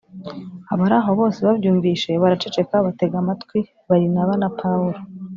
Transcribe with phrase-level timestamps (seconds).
[0.73, 4.97] Abari aho bose babyumvise baraceceka batega amatwi Barinaba na Pawulo